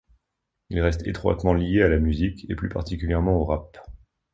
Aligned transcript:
Il 0.71 0.81
reste 0.81 1.05
étroitement 1.05 1.53
lié 1.53 1.83
à 1.83 1.87
la 1.87 1.99
musique 1.99 2.49
et 2.49 2.55
plus 2.55 2.69
particulièrement 2.69 3.39
au 3.39 3.45
rap. 3.45 3.77